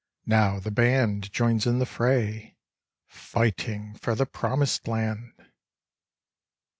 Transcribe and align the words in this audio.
Now 0.25 0.57
the 0.59 0.71
band 0.71 1.31
joins 1.31 1.67
in 1.67 1.77
the 1.77 1.85
fray, 1.85 2.57
Fighting 3.05 3.93
for 3.93 4.15
the 4.15 4.25
Promised 4.25 4.87
Land. 4.87 5.31